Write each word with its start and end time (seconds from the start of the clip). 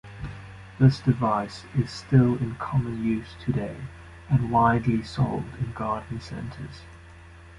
This 0.79 0.99
device 0.99 1.65
is 1.75 1.91
still 1.91 2.35
in 2.37 2.55
common 2.55 3.03
use 3.03 3.35
today 3.39 3.77
and 4.31 4.49
widely 4.49 5.03
sold 5.03 5.43
in 5.59 5.73
garden 5.73 6.19
centres. 6.19 6.81